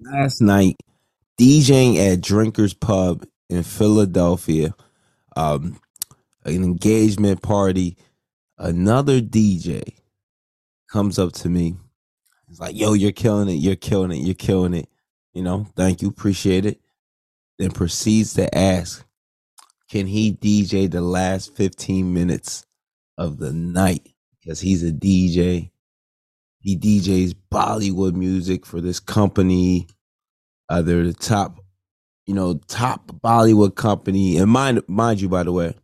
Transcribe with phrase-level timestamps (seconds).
[0.00, 0.76] last night
[1.38, 4.74] DJing at Drinkers Pub in Philadelphia,
[5.36, 5.80] um,
[6.44, 7.96] an engagement party.
[8.58, 9.94] Another DJ
[10.92, 11.76] comes up to me.
[12.48, 13.54] He's like, "Yo, you're killing it!
[13.54, 14.18] You're killing it!
[14.24, 14.88] You're killing it!"
[15.34, 16.80] You know, thank you, appreciate it.
[17.58, 19.04] Then proceeds to ask,
[19.90, 22.66] "Can he DJ the last 15 minutes
[23.18, 25.69] of the night?" Because he's a DJ.
[26.60, 29.88] He DJs Bollywood music for this company.
[30.68, 31.58] Uh, they're the top,
[32.26, 34.36] you know, top Bollywood company.
[34.36, 35.74] And mind, mind you, by the way,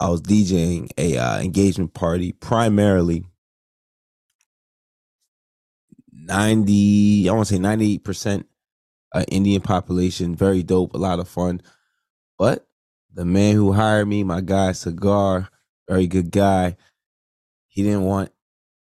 [0.00, 3.24] I was DJing a uh, engagement party primarily
[6.12, 8.44] 90, I want to say 98%
[9.14, 10.34] uh, Indian population.
[10.34, 11.60] Very dope, a lot of fun.
[12.38, 12.66] But
[13.12, 15.48] the man who hired me, my guy Sagar,
[15.88, 16.76] very good guy,
[17.68, 18.30] he didn't want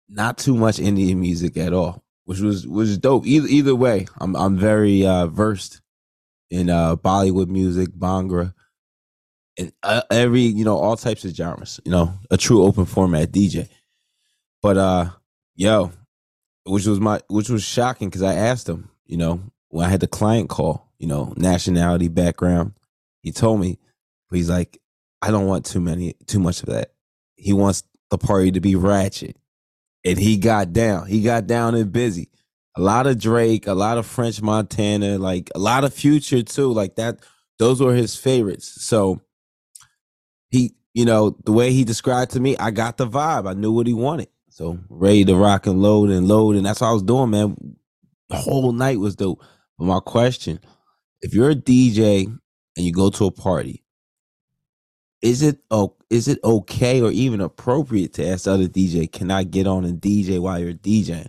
[0.08, 3.26] not too much Indian music at all, which was was dope.
[3.26, 5.80] Either either way, I'm I'm very uh, versed
[6.50, 8.54] in uh, Bollywood music, Bhangra,
[9.58, 11.80] and uh, every you know all types of genres.
[11.84, 13.68] You know, a true open format DJ.
[14.62, 15.10] But uh,
[15.54, 15.92] yo,
[16.64, 20.00] which was my which was shocking because I asked him, you know, when I had
[20.00, 22.72] the client call, you know, nationality, background,
[23.22, 23.78] he told me,
[24.30, 24.80] he's like,
[25.22, 26.92] I don't want too many, too much of that.
[27.36, 29.36] He wants the party to be ratchet,
[30.06, 31.08] and he got down.
[31.08, 32.30] He got down and busy.
[32.76, 36.72] A lot of Drake, a lot of French Montana, like a lot of Future too.
[36.72, 37.18] Like that,
[37.58, 38.84] those were his favorites.
[38.84, 39.20] So
[40.50, 43.48] he, you know, the way he described to me, I got the vibe.
[43.48, 44.28] I knew what he wanted.
[44.50, 47.56] So ready to rock and load and load, and that's what I was doing, man.
[48.28, 49.42] The whole night was dope.
[49.78, 50.60] But my question:
[51.20, 53.84] If you're a DJ and you go to a party,
[55.22, 59.30] is it oh, is it okay or even appropriate to ask the other DJ, "Can
[59.30, 61.28] I get on and DJ while you're DJing?"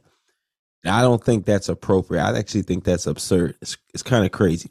[0.84, 2.24] And I don't think that's appropriate.
[2.24, 3.56] I actually think that's absurd.
[3.62, 4.70] It's, it's kind of crazy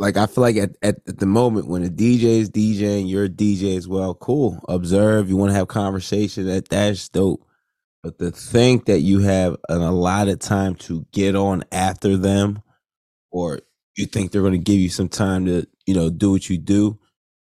[0.00, 3.24] like I feel like at, at, at, the moment when a DJ is DJing, you're
[3.24, 4.14] a DJ as well.
[4.14, 4.58] Cool.
[4.66, 5.28] Observe.
[5.28, 6.46] You want to have conversation.
[6.46, 7.46] That that's dope.
[8.02, 12.62] But to think that you have an allotted time to get on after them,
[13.30, 13.60] or
[13.94, 16.56] you think they're going to give you some time to you know do what you
[16.56, 16.98] do,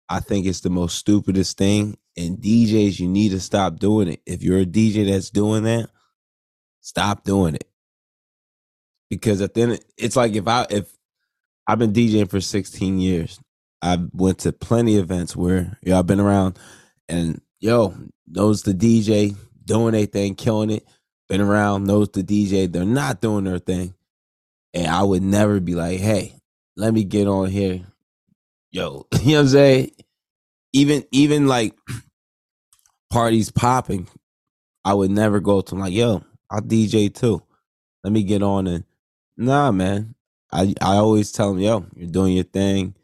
[0.09, 1.97] I think it's the most stupidest thing.
[2.15, 4.21] And DJs, you need to stop doing it.
[4.25, 5.89] If you're a DJ that's doing that,
[6.81, 7.67] stop doing it.
[9.09, 10.93] Because at the end, it's like if I if
[11.67, 13.39] I've been DJing for 16 years.
[13.81, 16.57] I went to plenty of events where y'all been around
[17.09, 17.93] and yo
[18.27, 19.35] knows the DJ
[19.65, 20.87] doing their thing, killing it.
[21.29, 23.93] Been around, knows the DJ, they're not doing their thing.
[24.73, 26.35] And I would never be like, hey,
[26.75, 27.81] let me get on here.
[28.73, 29.91] Yo, you know what I'm saying?
[30.73, 31.75] Even even like
[33.11, 34.07] parties popping,
[34.83, 37.43] I would never go to like, yo, I'll DJ too.
[38.03, 38.83] Let me get on and
[39.37, 40.15] nah, man.
[40.51, 42.95] I I always tell them, yo, you're doing your thing.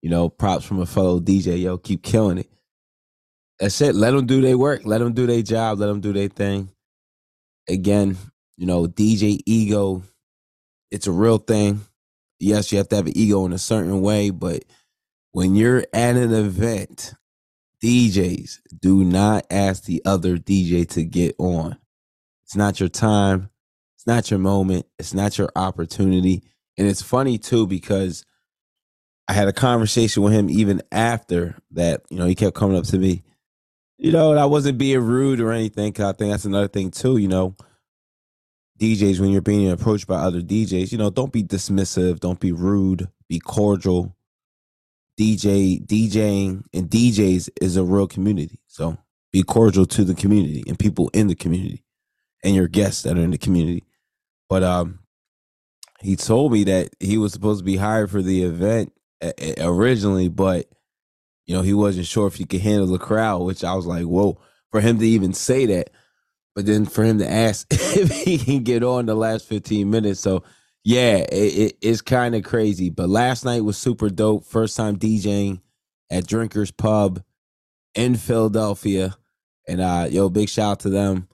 [0.00, 2.48] You know, props from a fellow DJ, yo, keep killing it.
[3.58, 3.94] That's it.
[3.94, 4.82] Let them do their work.
[4.84, 5.80] Let them do their job.
[5.80, 6.70] Let them do their thing.
[7.68, 8.16] Again,
[8.56, 10.04] you know, DJ ego,
[10.90, 11.80] it's a real thing.
[12.38, 14.64] Yes, you have to have an ego in a certain way, but
[15.32, 17.14] when you're at an event,
[17.82, 21.78] DJs do not ask the other DJ to get on.
[22.44, 23.50] It's not your time.
[23.96, 24.86] It's not your moment.
[24.98, 26.42] It's not your opportunity.
[26.76, 28.24] And it's funny too because
[29.28, 32.02] I had a conversation with him even after that.
[32.10, 33.22] You know, he kept coming up to me.
[33.98, 35.92] You know, and I wasn't being rude or anything.
[35.92, 37.18] Cause I think that's another thing too.
[37.18, 37.54] You know,
[38.80, 42.50] DJs when you're being approached by other DJs, you know, don't be dismissive, don't be
[42.52, 44.16] rude, be cordial.
[45.20, 48.58] DJ DJing and DJs is a real community.
[48.68, 48.96] So
[49.32, 51.84] be cordial to the community and people in the community
[52.42, 53.84] and your guests that are in the community.
[54.48, 55.00] But um
[56.00, 58.94] he told me that he was supposed to be hired for the event
[59.60, 60.66] originally, but
[61.44, 63.42] you know he wasn't sure if he could handle the crowd.
[63.42, 65.90] Which I was like, whoa, for him to even say that,
[66.54, 70.20] but then for him to ask if he can get on the last fifteen minutes.
[70.20, 70.44] So
[70.84, 72.90] yeah, it, it, it's kind of crazy.
[72.90, 74.44] But last night was super dope.
[74.44, 75.60] First time DJing
[76.10, 77.22] at Drinkers Pub
[77.94, 79.16] in Philadelphia,
[79.68, 81.28] and uh, yo, big shout out to them.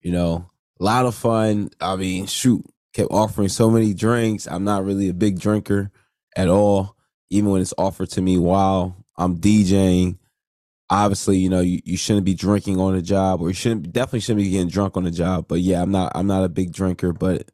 [0.00, 0.50] You know,
[0.80, 1.70] a lot of fun.
[1.80, 4.46] I mean, shoot, kept offering so many drinks.
[4.46, 5.90] I'm not really a big drinker
[6.36, 6.96] at all,
[7.30, 10.18] even when it's offered to me while I'm DJing.
[10.90, 14.20] Obviously, you know, you, you shouldn't be drinking on the job, or you shouldn't definitely
[14.20, 15.48] shouldn't be getting drunk on the job.
[15.48, 17.50] But yeah, I'm not I'm not a big drinker, but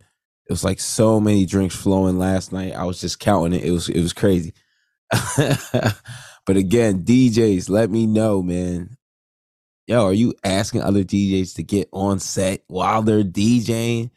[0.51, 2.75] it was like so many drinks flowing last night.
[2.75, 3.65] I was just counting it.
[3.65, 4.53] It was it was crazy.
[5.37, 8.97] but again, DJs, let me know, man.
[9.87, 14.11] Yo, are you asking other DJs to get on set while they're DJing?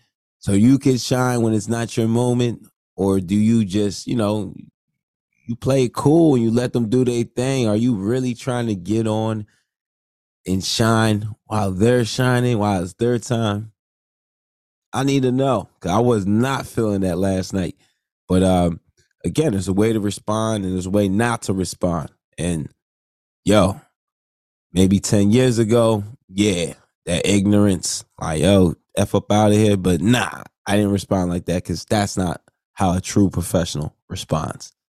[0.44, 4.53] so you can shine when it's not your moment, or do you just, you know,
[5.47, 7.69] you play cool and you let them do their thing?
[7.69, 9.45] Are you really trying to get on
[10.45, 13.72] and shine while they're shining, while it's their time?
[14.93, 17.75] I need to know I was not feeling that last night.
[18.27, 18.79] But um,
[19.25, 22.11] again, there's a way to respond and there's a way not to respond.
[22.37, 22.69] And
[23.43, 23.81] yo,
[24.71, 26.73] maybe 10 years ago, yeah,
[27.05, 29.77] that ignorance, like, yo, F up out of here.
[29.77, 32.41] But nah, I didn't respond like that because that's not
[32.73, 34.73] how a true professional responds.